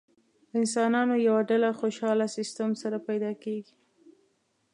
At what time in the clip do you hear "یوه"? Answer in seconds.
1.27-1.41